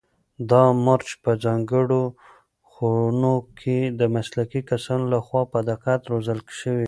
دا 0.49 0.63
مرچ 0.85 1.09
په 1.23 1.31
ځانګړو 1.43 2.03
خونو 2.71 3.35
کې 3.59 3.77
د 3.99 4.01
مسلکي 4.15 4.61
کسانو 4.71 5.05
لخوا 5.13 5.41
په 5.53 5.59
دقت 5.69 6.01
روزل 6.11 6.39
شوي. 6.59 6.79